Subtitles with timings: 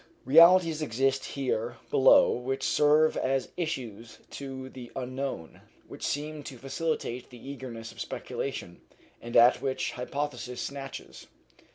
[0.25, 7.29] Realities exist here below which serve as issues to the unknown, which seem to facilitate
[7.29, 8.81] the egress of speculation,
[9.21, 11.27] and at which hypothesis snatches.